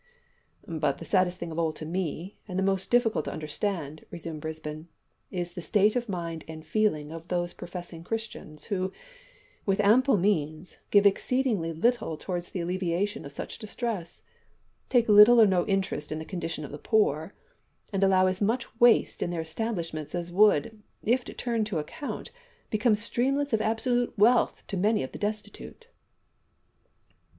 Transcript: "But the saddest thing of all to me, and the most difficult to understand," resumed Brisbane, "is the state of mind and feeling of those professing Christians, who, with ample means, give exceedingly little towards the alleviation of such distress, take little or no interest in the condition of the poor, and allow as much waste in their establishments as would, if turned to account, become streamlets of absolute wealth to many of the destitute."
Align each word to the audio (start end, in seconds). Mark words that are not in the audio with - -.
"But 0.67 0.97
the 0.97 1.05
saddest 1.05 1.37
thing 1.37 1.51
of 1.51 1.59
all 1.59 1.71
to 1.73 1.85
me, 1.85 2.39
and 2.47 2.57
the 2.57 2.63
most 2.63 2.89
difficult 2.89 3.25
to 3.25 3.31
understand," 3.31 4.03
resumed 4.09 4.41
Brisbane, 4.41 4.87
"is 5.29 5.53
the 5.53 5.61
state 5.61 5.95
of 5.95 6.09
mind 6.09 6.43
and 6.47 6.65
feeling 6.65 7.11
of 7.11 7.27
those 7.27 7.53
professing 7.53 8.03
Christians, 8.03 8.63
who, 8.65 8.91
with 9.63 9.79
ample 9.79 10.17
means, 10.17 10.77
give 10.89 11.05
exceedingly 11.05 11.71
little 11.71 12.17
towards 12.17 12.49
the 12.49 12.61
alleviation 12.61 13.25
of 13.25 13.31
such 13.31 13.59
distress, 13.59 14.23
take 14.89 15.07
little 15.07 15.39
or 15.39 15.45
no 15.45 15.67
interest 15.67 16.11
in 16.11 16.17
the 16.17 16.25
condition 16.25 16.65
of 16.65 16.71
the 16.71 16.79
poor, 16.79 17.35
and 17.93 18.03
allow 18.03 18.25
as 18.25 18.41
much 18.41 18.65
waste 18.81 19.21
in 19.21 19.29
their 19.29 19.41
establishments 19.41 20.15
as 20.15 20.31
would, 20.31 20.81
if 21.03 21.25
turned 21.37 21.67
to 21.67 21.77
account, 21.77 22.31
become 22.71 22.95
streamlets 22.95 23.53
of 23.53 23.61
absolute 23.61 24.17
wealth 24.17 24.65
to 24.65 24.77
many 24.77 25.03
of 25.03 25.11
the 25.11 25.19
destitute." 25.19 25.89